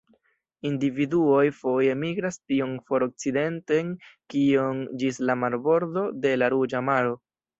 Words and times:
Individuoj 0.67 1.41
foje 1.57 1.97
migras 2.03 2.39
tiom 2.53 2.71
for 2.87 3.05
okcidenten 3.07 3.93
kiom 4.35 4.81
ĝis 5.03 5.23
la 5.31 5.37
marbordo 5.45 6.07
de 6.25 6.35
la 6.43 6.53
Ruĝa 6.55 6.85
Maro. 6.91 7.15